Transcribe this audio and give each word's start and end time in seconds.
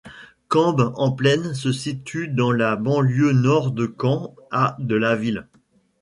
Cambes-en-Plaine 0.49 1.53
se 1.53 1.71
situe 1.71 2.27
dans 2.27 2.51
la 2.51 2.75
banlieue 2.75 3.33
nord 3.33 3.69
de 3.71 3.85
Caen 3.85 4.33
à 4.49 4.75
de 4.79 4.95
la 4.95 5.15
ville. 5.15 5.47